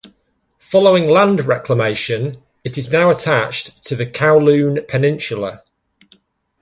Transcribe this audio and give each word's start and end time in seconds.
Following 0.57 1.07
land 1.07 1.45
reclamation, 1.45 2.33
it 2.63 2.75
is 2.75 2.89
now 2.89 3.11
attached 3.11 3.83
to 3.83 3.95
the 3.95 4.07
Kowloon 4.07 4.87
Peninsula. 4.87 5.61